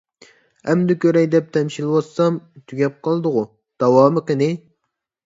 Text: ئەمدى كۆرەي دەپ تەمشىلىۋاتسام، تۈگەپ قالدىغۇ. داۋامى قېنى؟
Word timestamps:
ئەمدى 0.71 0.93
كۆرەي 1.03 1.27
دەپ 1.35 1.51
تەمشىلىۋاتسام، 1.57 2.39
تۈگەپ 2.71 2.97
قالدىغۇ. 3.09 3.45
داۋامى 3.85 4.25
قېنى؟ 4.31 4.49